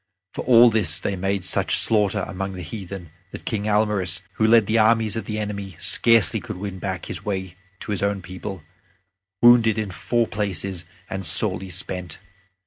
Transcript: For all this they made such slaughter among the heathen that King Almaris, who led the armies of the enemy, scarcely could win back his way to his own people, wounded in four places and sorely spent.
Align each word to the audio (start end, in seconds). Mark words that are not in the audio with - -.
For 0.33 0.43
all 0.45 0.71
this 0.71 0.97
they 0.97 1.15
made 1.15 1.45
such 1.45 1.77
slaughter 1.77 2.25
among 2.27 2.53
the 2.53 2.63
heathen 2.63 3.11
that 3.31 3.45
King 3.45 3.65
Almaris, 3.69 4.21
who 4.37 4.47
led 4.47 4.65
the 4.65 4.79
armies 4.79 5.15
of 5.15 5.25
the 5.25 5.37
enemy, 5.37 5.75
scarcely 5.77 6.39
could 6.39 6.57
win 6.57 6.79
back 6.79 7.05
his 7.05 7.23
way 7.23 7.55
to 7.81 7.91
his 7.91 8.01
own 8.01 8.23
people, 8.23 8.63
wounded 9.43 9.77
in 9.77 9.91
four 9.91 10.25
places 10.25 10.85
and 11.07 11.23
sorely 11.23 11.69
spent. 11.69 12.17